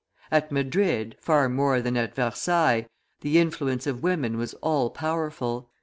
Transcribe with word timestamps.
At 0.31 0.51
Madrid, 0.51 1.15
far 1.21 1.47
more 1.47 1.79
than 1.79 1.95
at 1.95 2.15
Versailles, 2.15 2.87
the 3.19 3.37
influence 3.37 3.85
of 3.85 4.01
women 4.01 4.35
was 4.35 4.55
all 4.55 4.89
powerful. 4.89 5.69